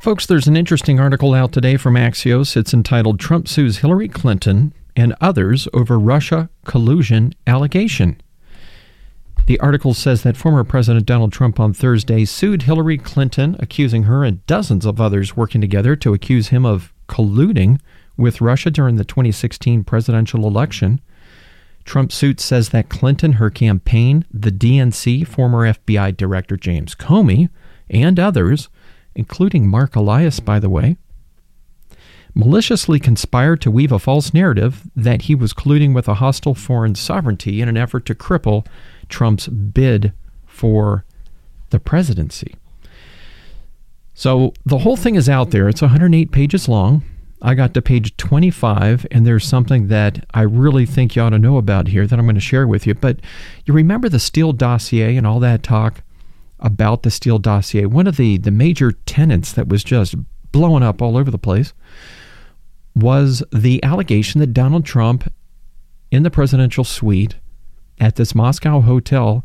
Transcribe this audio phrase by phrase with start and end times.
[0.00, 2.56] Folks, there's an interesting article out today from Axios.
[2.56, 8.18] It's entitled Trump Sues Hillary Clinton and Others Over Russia Collusion Allegation.
[9.44, 14.24] The article says that former President Donald Trump on Thursday sued Hillary Clinton, accusing her
[14.24, 17.78] and dozens of others working together to accuse him of colluding
[18.16, 21.02] with Russia during the 2016 presidential election.
[21.84, 27.50] Trump's suit says that Clinton, her campaign, the DNC, former FBI Director James Comey,
[27.90, 28.70] and others
[29.14, 30.96] including Marc Elias, by the way,
[32.34, 36.94] maliciously conspired to weave a false narrative that he was colluding with a hostile foreign
[36.94, 38.66] sovereignty in an effort to cripple
[39.08, 40.12] Trump's bid
[40.46, 41.04] for
[41.70, 42.54] the presidency.
[44.14, 45.68] So the whole thing is out there.
[45.68, 47.02] It's 108 pages long.
[47.42, 51.38] I got to page 25, and there's something that I really think you ought to
[51.38, 52.94] know about here that I'm going to share with you.
[52.94, 53.20] But
[53.64, 56.02] you remember the Steele dossier and all that talk?
[56.60, 57.86] About the Steele dossier.
[57.86, 60.14] One of the, the major tenets that was just
[60.52, 61.72] blowing up all over the place
[62.94, 65.32] was the allegation that Donald Trump,
[66.10, 67.36] in the presidential suite
[67.98, 69.44] at this Moscow hotel,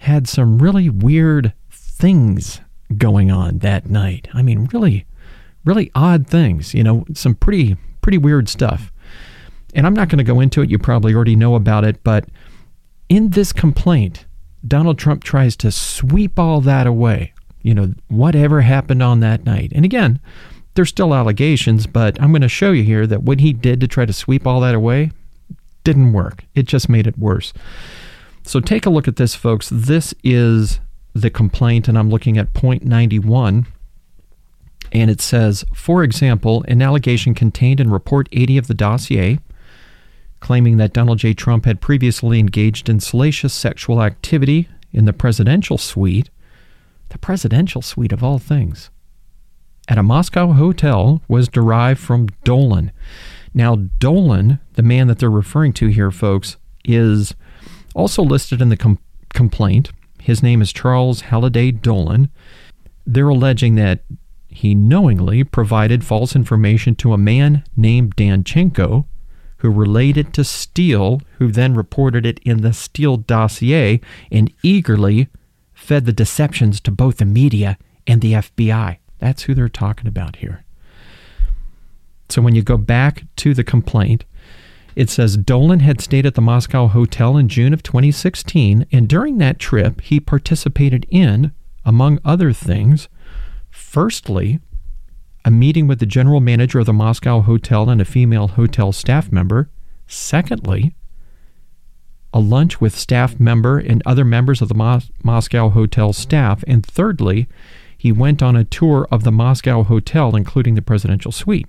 [0.00, 2.60] had some really weird things
[2.96, 4.28] going on that night.
[4.34, 5.06] I mean, really,
[5.64, 6.74] really odd things.
[6.74, 8.92] You know, some pretty, pretty weird stuff.
[9.74, 10.70] And I'm not going to go into it.
[10.70, 12.02] You probably already know about it.
[12.04, 12.26] But
[13.08, 14.26] in this complaint,
[14.66, 17.32] Donald Trump tries to sweep all that away.
[17.62, 19.72] You know, whatever happened on that night.
[19.74, 20.20] And again,
[20.74, 23.88] there's still allegations, but I'm going to show you here that what he did to
[23.88, 25.12] try to sweep all that away
[25.82, 26.44] didn't work.
[26.54, 27.52] It just made it worse.
[28.42, 29.68] So take a look at this, folks.
[29.72, 30.80] This is
[31.14, 33.66] the complaint, and I'm looking at point 91.
[34.92, 39.38] And it says, for example, an allegation contained in Report 80 of the dossier
[40.44, 41.32] claiming that Donald J.
[41.32, 46.28] Trump had previously engaged in salacious sexual activity in the presidential suite,
[47.08, 48.90] the presidential suite of all things,
[49.88, 52.92] at a Moscow hotel was derived from Dolan.
[53.54, 57.34] Now, Dolan, the man that they're referring to here, folks, is
[57.94, 58.98] also listed in the com-
[59.32, 59.92] complaint.
[60.20, 62.28] His name is Charles Halliday Dolan.
[63.06, 64.04] They're alleging that
[64.48, 69.06] he knowingly provided false information to a man named Danchenko,
[69.64, 73.98] who relayed it to Steele, who then reported it in the Steele dossier
[74.30, 75.28] and eagerly
[75.72, 78.98] fed the deceptions to both the media and the FBI.
[79.20, 80.66] That's who they're talking about here.
[82.28, 84.26] So when you go back to the complaint,
[84.94, 89.38] it says Dolan had stayed at the Moscow hotel in June of 2016, and during
[89.38, 91.52] that trip, he participated in,
[91.86, 93.08] among other things,
[93.70, 94.60] firstly,
[95.44, 99.30] a meeting with the general manager of the Moscow hotel and a female hotel staff
[99.30, 99.68] member.
[100.06, 100.94] Secondly,
[102.32, 106.64] a lunch with staff member and other members of the Mos- Moscow hotel staff.
[106.66, 107.48] And thirdly,
[107.96, 111.66] he went on a tour of the Moscow hotel, including the presidential suite.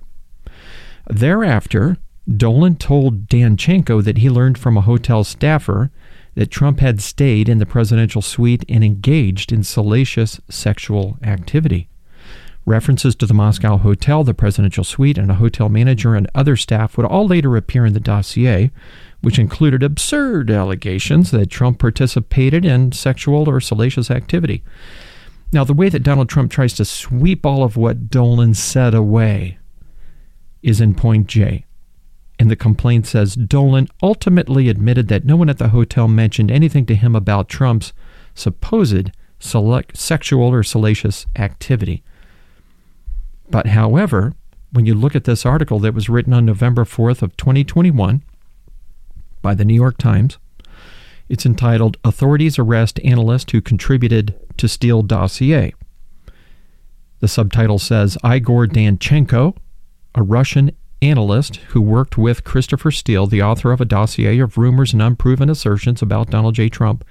[1.08, 1.98] Thereafter,
[2.28, 5.92] Dolan told Danchenko that he learned from a hotel staffer
[6.34, 11.88] that Trump had stayed in the presidential suite and engaged in salacious sexual activity.
[12.66, 16.96] References to the Moscow hotel, the presidential suite, and a hotel manager and other staff
[16.96, 18.72] would all later appear in the dossier,
[19.20, 24.64] which included absurd allegations that Trump participated in sexual or salacious activity.
[25.52, 29.58] Now, the way that Donald Trump tries to sweep all of what Dolan said away
[30.60, 31.64] is in point J.
[32.36, 36.84] And the complaint says Dolan ultimately admitted that no one at the hotel mentioned anything
[36.86, 37.92] to him about Trump's
[38.34, 42.02] supposed sexual or salacious activity.
[43.50, 44.34] But however,
[44.72, 48.22] when you look at this article that was written on November 4th of 2021
[49.42, 50.38] by the New York Times,
[51.28, 55.74] it's entitled Authorities Arrest Analyst Who Contributed to Steele Dossier.
[57.20, 59.56] The subtitle says Igor Danchenko,
[60.14, 64.92] a Russian analyst who worked with Christopher Steele, the author of a dossier of rumors
[64.92, 66.68] and unproven assertions about Donald J.
[66.68, 67.04] Trump,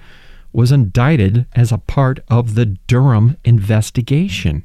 [0.53, 4.63] was indicted as a part of the Durham investigation.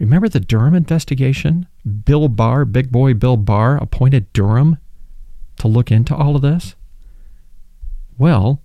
[0.00, 1.68] Remember the Durham investigation?
[2.04, 4.78] Bill Barr, big boy Bill Barr, appointed Durham
[5.58, 6.74] to look into all of this?
[8.18, 8.62] Well,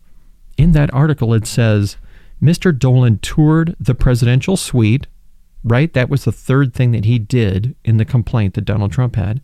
[0.58, 1.98] in that article, it says
[2.42, 2.78] Mr.
[2.78, 5.08] Dolan toured the presidential suite,
[5.62, 5.94] right?
[5.94, 9.42] That was the third thing that he did in the complaint that Donald Trump had.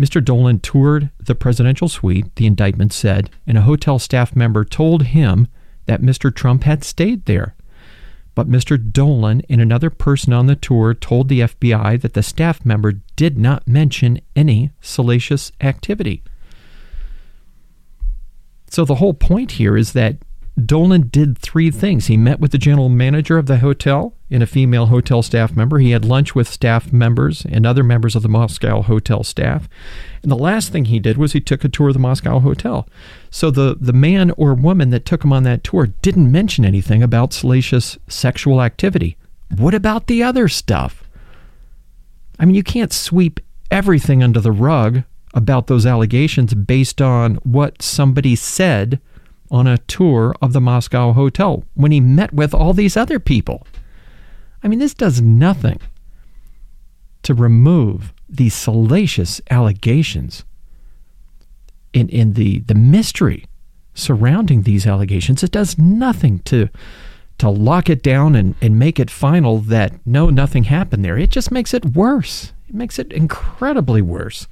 [0.00, 0.24] Mr.
[0.24, 5.46] Dolan toured the presidential suite, the indictment said, and a hotel staff member told him
[5.86, 6.34] that Mr.
[6.34, 7.54] Trump had stayed there.
[8.34, 8.76] But Mr.
[8.92, 13.38] Dolan and another person on the tour told the FBI that the staff member did
[13.38, 16.22] not mention any salacious activity.
[18.68, 20.16] So the whole point here is that
[20.62, 22.06] Dolan did three things.
[22.06, 25.78] He met with the general manager of the hotel and a female hotel staff member.
[25.78, 29.68] He had lunch with staff members and other members of the Moscow hotel staff.
[30.22, 32.88] And the last thing he did was he took a tour of the Moscow hotel.
[33.30, 37.02] So the, the man or woman that took him on that tour didn't mention anything
[37.02, 39.16] about salacious sexual activity.
[39.56, 41.02] What about the other stuff?
[42.38, 43.40] I mean, you can't sweep
[43.72, 45.02] everything under the rug
[45.34, 49.00] about those allegations based on what somebody said
[49.54, 53.64] on a tour of the Moscow hotel when he met with all these other people.
[54.64, 55.78] I mean, this does nothing
[57.22, 60.44] to remove these salacious allegations
[61.92, 63.46] in, in the, the mystery
[63.94, 65.44] surrounding these allegations.
[65.44, 66.68] It does nothing to
[67.36, 71.18] to lock it down and, and make it final that no, nothing happened there.
[71.18, 72.52] It just makes it worse.
[72.68, 74.46] It makes it incredibly worse.